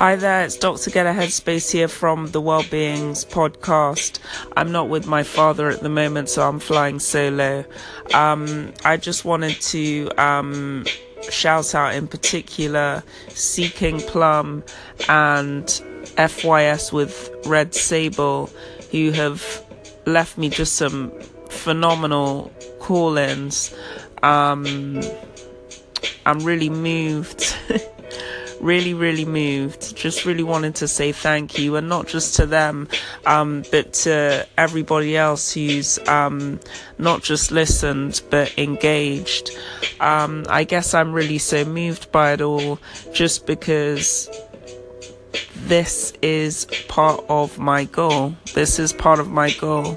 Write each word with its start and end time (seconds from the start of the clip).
Hi 0.00 0.16
there, 0.16 0.44
it's 0.44 0.56
Dr. 0.56 0.90
Getaheadspace 0.90 1.70
here 1.70 1.86
from 1.86 2.28
the 2.28 2.40
Wellbeings 2.40 3.26
podcast. 3.26 4.18
I'm 4.56 4.72
not 4.72 4.88
with 4.88 5.06
my 5.06 5.22
father 5.22 5.68
at 5.68 5.80
the 5.80 5.90
moment, 5.90 6.30
so 6.30 6.48
I'm 6.48 6.58
flying 6.58 6.98
solo. 6.98 7.66
Um, 8.14 8.72
I 8.82 8.96
just 8.96 9.26
wanted 9.26 9.60
to 9.60 10.08
um, 10.16 10.86
shout 11.28 11.74
out 11.74 11.94
in 11.94 12.08
particular 12.08 13.02
Seeking 13.28 14.00
Plum 14.00 14.64
and 15.10 15.66
FYS 16.16 16.94
with 16.94 17.30
Red 17.44 17.74
Sable, 17.74 18.48
who 18.92 19.10
have 19.10 19.62
left 20.06 20.38
me 20.38 20.48
just 20.48 20.76
some 20.76 21.10
phenomenal 21.50 22.50
call 22.78 23.18
ins. 23.18 23.76
Um, 24.22 25.02
I'm 26.24 26.38
really 26.38 26.70
moved. 26.70 27.54
really, 28.60 28.94
really 28.94 29.24
moved. 29.24 29.96
Just 29.96 30.24
really 30.24 30.42
wanted 30.42 30.74
to 30.76 30.88
say 30.88 31.12
thank 31.12 31.58
you, 31.58 31.76
and 31.76 31.88
not 31.88 32.06
just 32.06 32.36
to 32.36 32.46
them, 32.46 32.88
um, 33.26 33.64
but 33.70 33.92
to 34.04 34.46
everybody 34.56 35.16
else 35.16 35.52
who's 35.52 35.98
um, 36.08 36.60
not 36.98 37.22
just 37.22 37.50
listened 37.50 38.22
but 38.30 38.56
engaged. 38.58 39.50
Um, 40.00 40.44
I 40.48 40.64
guess 40.64 40.94
I'm 40.94 41.12
really 41.12 41.38
so 41.38 41.64
moved 41.64 42.12
by 42.12 42.32
it 42.32 42.40
all, 42.40 42.78
just 43.12 43.46
because 43.46 44.28
this 45.56 46.12
is 46.22 46.66
part 46.88 47.24
of 47.28 47.58
my 47.58 47.84
goal. 47.84 48.34
This 48.54 48.78
is 48.78 48.92
part 48.92 49.20
of 49.20 49.28
my 49.28 49.50
goal. 49.50 49.96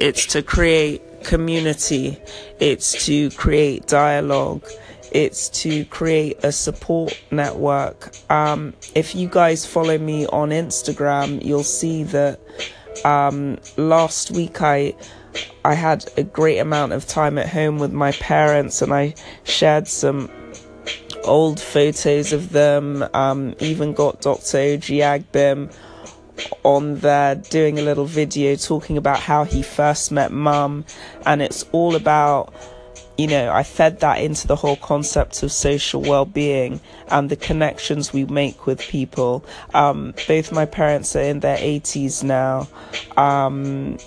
It's 0.00 0.26
to 0.26 0.42
create 0.42 1.24
community. 1.24 2.18
It's 2.60 3.06
to 3.06 3.30
create 3.30 3.86
dialogue 3.86 4.64
it's 5.12 5.48
to 5.62 5.84
create 5.86 6.42
a 6.42 6.50
support 6.50 7.20
network. 7.30 8.12
Um, 8.30 8.74
if 8.94 9.14
you 9.14 9.28
guys 9.28 9.66
follow 9.66 9.98
me 9.98 10.26
on 10.26 10.50
Instagram, 10.50 11.44
you'll 11.44 11.64
see 11.64 12.02
that 12.04 12.40
um, 13.04 13.58
last 13.76 14.30
week 14.30 14.62
I 14.62 14.94
I 15.64 15.74
had 15.74 16.04
a 16.16 16.22
great 16.22 16.58
amount 16.58 16.92
of 16.92 17.06
time 17.06 17.38
at 17.38 17.48
home 17.48 17.78
with 17.78 17.92
my 17.92 18.12
parents, 18.12 18.82
and 18.82 18.92
I 18.92 19.14
shared 19.44 19.88
some 19.88 20.30
old 21.24 21.60
photos 21.60 22.32
of 22.32 22.50
them. 22.50 23.04
Um, 23.14 23.54
even 23.60 23.92
got 23.92 24.20
Dr. 24.20 24.58
Oji 24.58 24.98
Agbim 25.00 25.74
on 26.62 26.98
there 26.98 27.34
doing 27.36 27.78
a 27.78 27.82
little 27.82 28.04
video 28.04 28.56
talking 28.56 28.96
about 28.96 29.20
how 29.20 29.44
he 29.44 29.62
first 29.62 30.10
met 30.12 30.32
mum, 30.32 30.84
and 31.26 31.42
it's 31.42 31.64
all 31.72 31.96
about 31.96 32.52
you 33.18 33.26
know, 33.26 33.52
I 33.52 33.62
fed 33.62 34.00
that 34.00 34.20
into 34.20 34.46
the 34.46 34.56
whole 34.56 34.76
concept 34.76 35.42
of 35.42 35.52
social 35.52 36.00
well 36.00 36.24
being 36.24 36.80
and 37.08 37.30
the 37.30 37.36
connections 37.36 38.12
we 38.12 38.24
make 38.24 38.66
with 38.66 38.80
people. 38.80 39.44
Um, 39.74 40.14
both 40.26 40.50
my 40.50 40.64
parents 40.64 41.14
are 41.14 41.22
in 41.22 41.40
their 41.40 41.58
80s 41.58 42.22
now. 42.24 42.68
Um, 43.16 43.98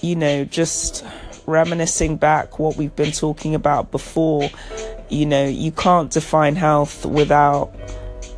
you 0.00 0.16
know, 0.16 0.44
just 0.44 1.04
reminiscing 1.46 2.16
back 2.16 2.58
what 2.58 2.76
we've 2.76 2.94
been 2.96 3.12
talking 3.12 3.54
about 3.54 3.90
before. 3.90 4.48
You 5.10 5.26
know, 5.26 5.44
you 5.44 5.70
can't 5.70 6.10
define 6.10 6.56
health 6.56 7.04
without 7.04 7.74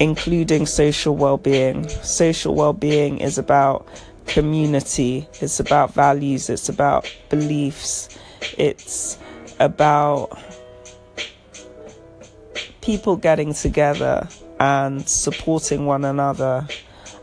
including 0.01 0.67
social 0.67 1.17
well 1.17 1.39
being. 1.39 1.89
Social 1.89 2.55
well 2.55 2.73
being 2.73 3.19
is 3.19 3.39
about 3.39 3.87
community, 4.27 5.29
it's 5.41 5.61
about 5.61 5.95
values, 5.95 6.51
it's 6.51 6.69
about 6.69 7.11
beliefs, 7.29 8.09
it's 8.59 9.19
about 9.61 10.39
people 12.81 13.17
getting 13.17 13.55
together 13.55 14.29
and 14.61 15.09
supporting 15.09 15.87
one 15.87 16.05
another. 16.05 16.67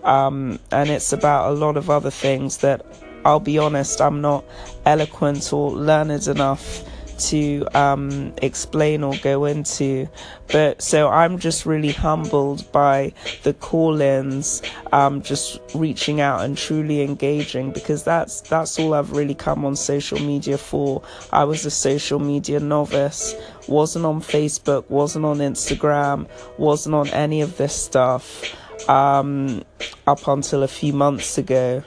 Um, 0.04 0.60
and 0.72 0.90
it's 0.90 1.14
about 1.14 1.52
a 1.52 1.54
lot 1.54 1.78
of 1.78 1.90
other 1.90 2.10
things 2.10 2.58
that 2.58 2.84
I'll 3.24 3.40
be 3.40 3.60
honest, 3.60 4.02
I'm 4.02 4.22
not 4.22 4.44
eloquent 4.86 5.54
or 5.54 5.72
learned 5.72 6.28
enough 6.28 6.84
to 7.22 7.66
um, 7.74 8.34
explain 8.42 9.04
or 9.04 9.16
go 9.22 9.46
into. 9.46 10.08
But 10.52 10.82
so 10.82 11.10
I'm 11.10 11.40
just 11.40 11.66
really 11.66 11.92
humbled 11.92 12.70
by 12.72 13.14
the 13.44 13.54
call-ins, 13.54 14.62
um, 14.92 15.22
just 15.22 15.60
reaching 15.74 16.20
out 16.20 16.42
and 16.42 16.58
truly 16.58 17.02
engaging 17.02 17.72
because 17.72 18.04
that's 18.04 18.42
that's 18.42 18.78
all 18.80 18.94
I've 18.94 19.12
really 19.12 19.36
come 19.36 19.66
on 19.66 19.76
social 19.76 20.20
media 20.20 20.58
for. 20.58 21.02
I 21.32 21.44
was 21.46 21.66
a 21.66 21.72
social 21.72 22.20
media 22.20 22.60
novice, 22.60 23.36
wasn't 23.68 24.06
on 24.06 24.22
Facebook, 24.22 24.90
wasn't 24.90 25.26
on 25.26 25.38
Instagram, 25.38 26.28
wasn't 26.58 26.96
on 26.96 27.08
any 27.10 27.42
of 27.42 27.58
this 27.58 27.76
stuff 27.76 28.44
um, 28.90 29.64
up 30.08 30.28
until 30.28 30.64
a 30.64 30.68
few 30.68 30.94
months 30.94 31.38
ago. 31.38 31.84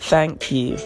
Thank 0.00 0.50
you 0.50 0.78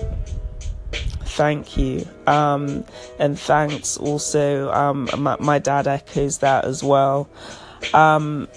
thank 1.32 1.76
you. 1.76 2.06
Um, 2.26 2.84
and 3.19 3.38
thanks 3.38 3.97
also, 3.97 4.70
um, 4.72 5.09
my, 5.19 5.37
my, 5.41 5.59
dad 5.59 5.87
echoes 5.87 6.38
that 6.38 6.65
as 6.65 6.82
well. 6.82 7.28
Um, 7.94 8.48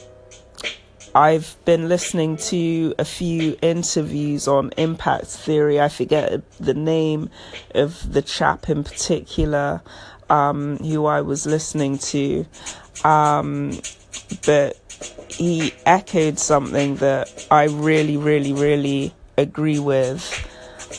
I've 1.13 1.55
been 1.63 1.87
listening 1.87 2.35
to 2.37 2.93
a 2.99 3.05
few 3.05 3.57
interviews 3.61 4.47
on 4.49 4.71
impact 4.75 5.27
theory. 5.27 5.79
I 5.79 5.87
forget 5.87 6.43
the 6.59 6.73
name 6.73 7.29
of 7.73 8.11
the 8.11 8.21
chap 8.21 8.69
in 8.69 8.83
particular 8.83 9.81
um, 10.29 10.77
who 10.77 11.05
I 11.05 11.21
was 11.21 11.45
listening 11.45 11.99
to, 11.99 12.45
um, 13.05 13.79
but 14.45 14.77
he 15.29 15.73
echoed 15.85 16.39
something 16.39 16.97
that 16.97 17.47
I 17.49 17.65
really, 17.65 18.17
really, 18.17 18.51
really 18.51 19.13
agree 19.37 19.79
with. 19.79 20.51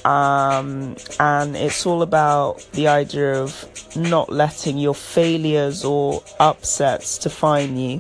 Um, 0.06 0.94
and 1.18 1.56
it's 1.56 1.84
all 1.84 2.00
about 2.00 2.64
the 2.72 2.86
idea 2.86 3.42
of 3.42 3.96
not 3.96 4.30
letting 4.30 4.78
your 4.78 4.94
failures 4.94 5.84
or 5.84 6.22
upsets 6.38 7.18
define 7.18 7.76
you. 7.76 7.98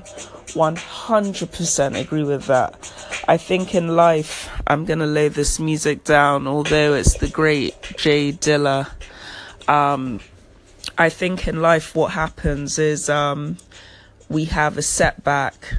100% 0.54 2.00
agree 2.00 2.22
with 2.22 2.46
that. 2.46 2.92
I 3.26 3.36
think 3.36 3.74
in 3.74 3.96
life, 3.96 4.48
I'm 4.68 4.84
going 4.84 5.00
to 5.00 5.06
lay 5.06 5.26
this 5.26 5.58
music 5.58 6.04
down, 6.04 6.46
although 6.46 6.94
it's 6.94 7.18
the 7.18 7.28
great 7.28 7.74
J 7.96 8.30
Dilla. 8.30 8.88
Um, 9.66 10.20
I 10.96 11.08
think 11.08 11.48
in 11.48 11.60
life, 11.60 11.96
what 11.96 12.12
happens 12.12 12.78
is 12.78 13.10
um, 13.10 13.56
we 14.28 14.44
have 14.44 14.78
a 14.78 14.82
setback 14.82 15.74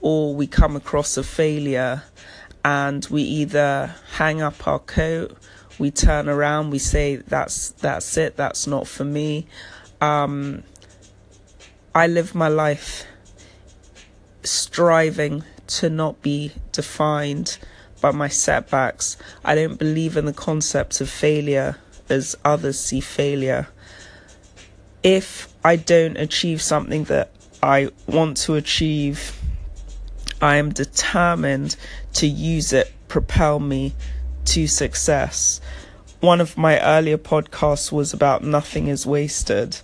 or 0.00 0.34
we 0.34 0.48
come 0.48 0.74
across 0.74 1.16
a 1.16 1.22
failure 1.22 2.02
and 2.64 3.06
we 3.10 3.22
either 3.22 3.94
hang 4.14 4.42
up 4.42 4.66
our 4.66 4.80
coat 4.80 5.38
we 5.78 5.90
turn 5.90 6.28
around, 6.28 6.70
we 6.70 6.78
say 6.78 7.16
that's 7.16 7.70
that's 7.70 8.16
it, 8.16 8.36
that's 8.36 8.66
not 8.66 8.86
for 8.86 9.04
me. 9.04 9.46
Um, 10.00 10.62
I 11.94 12.06
live 12.06 12.34
my 12.34 12.48
life 12.48 13.04
striving 14.42 15.44
to 15.66 15.90
not 15.90 16.22
be 16.22 16.52
defined 16.72 17.58
by 18.00 18.12
my 18.12 18.28
setbacks. 18.28 19.16
I 19.44 19.54
don't 19.54 19.78
believe 19.78 20.16
in 20.16 20.24
the 20.24 20.32
concept 20.32 21.00
of 21.00 21.08
failure 21.08 21.76
as 22.08 22.36
others 22.44 22.78
see 22.78 23.00
failure. 23.00 23.68
If 25.02 25.52
I 25.64 25.76
don't 25.76 26.16
achieve 26.16 26.62
something 26.62 27.04
that 27.04 27.30
I 27.62 27.90
want 28.06 28.36
to 28.38 28.54
achieve, 28.54 29.38
I 30.40 30.56
am 30.56 30.72
determined 30.72 31.76
to 32.14 32.26
use 32.26 32.72
it, 32.72 32.92
propel 33.08 33.58
me 33.58 33.94
to 34.48 34.66
success. 34.66 35.60
One 36.20 36.40
of 36.40 36.56
my 36.56 36.80
earlier 36.80 37.18
podcasts 37.18 37.92
was 37.92 38.12
about 38.12 38.42
nothing 38.42 38.88
is 38.88 39.06
wasted. 39.06 39.78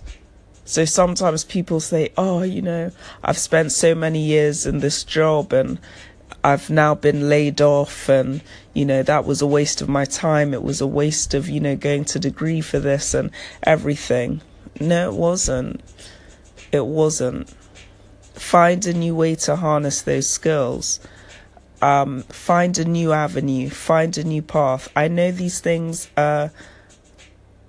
So 0.65 0.83
sometimes 0.83 1.43
people 1.43 1.79
say, 1.79 2.11
oh, 2.17 2.41
you 2.41 2.61
know, 2.61 2.91
I've 3.23 3.37
spent 3.37 3.71
so 3.71 3.93
many 3.93 4.19
years 4.19 4.65
in 4.65 4.79
this 4.79 5.03
job 5.03 5.53
and 5.53 5.79
I've 6.43 6.69
now 6.69 6.95
been 6.95 7.29
laid 7.29 7.61
off 7.61 8.09
and, 8.09 8.41
you 8.73 8.83
know, 8.83 9.03
that 9.03 9.25
was 9.25 9.41
a 9.41 9.47
waste 9.47 9.81
of 9.81 9.89
my 9.89 10.05
time. 10.05 10.53
It 10.53 10.63
was 10.63 10.81
a 10.81 10.87
waste 10.87 11.35
of, 11.35 11.47
you 11.47 11.59
know, 11.59 11.75
going 11.75 12.03
to 12.05 12.19
degree 12.19 12.61
for 12.61 12.79
this 12.79 13.13
and 13.13 13.29
everything. 13.63 14.41
No, 14.79 15.11
it 15.11 15.15
wasn't. 15.15 15.81
It 16.71 16.85
wasn't. 16.87 17.49
Find 18.33 18.85
a 18.87 18.93
new 18.93 19.15
way 19.15 19.35
to 19.35 19.55
harness 19.55 20.01
those 20.01 20.27
skills 20.27 20.99
um, 21.85 22.23
find 22.23 22.79
a 22.79 22.85
new 22.85 23.13
avenue, 23.13 23.69
find 23.69 24.17
a 24.17 24.23
new 24.23 24.41
path. 24.41 24.89
I 24.95 25.07
know 25.07 25.29
these 25.31 25.59
things 25.59 26.09
are 26.17 26.51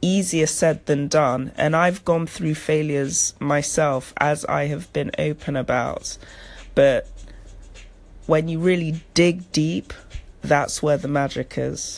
easier 0.00 0.46
said 0.46 0.86
than 0.86 1.08
done, 1.08 1.52
and 1.58 1.76
I've 1.76 2.02
gone 2.02 2.26
through 2.26 2.54
failures 2.54 3.34
myself 3.40 4.14
as 4.16 4.46
I 4.46 4.68
have 4.68 4.90
been 4.94 5.10
open 5.18 5.54
about. 5.54 6.16
But 6.74 7.06
when 8.24 8.48
you 8.48 8.58
really 8.58 9.02
dig 9.12 9.52
deep, 9.52 9.92
that's 10.40 10.82
where 10.82 10.96
the 10.96 11.08
magic 11.08 11.58
is. 11.58 11.94